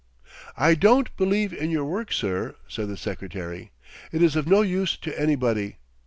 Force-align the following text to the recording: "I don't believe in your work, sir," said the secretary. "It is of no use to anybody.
"I 0.57 0.73
don't 0.73 1.15
believe 1.15 1.53
in 1.53 1.69
your 1.69 1.85
work, 1.85 2.11
sir," 2.11 2.55
said 2.67 2.87
the 2.87 2.97
secretary. 2.97 3.69
"It 4.11 4.23
is 4.23 4.35
of 4.35 4.47
no 4.47 4.63
use 4.63 4.97
to 4.97 5.15
anybody. 5.15 5.75